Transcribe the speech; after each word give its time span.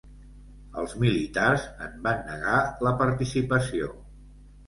Els 0.83 0.93
militars 1.01 1.67
en 1.87 2.01
van 2.09 2.25
negar 2.29 2.57
la 2.87 2.93
participació. 3.03 3.93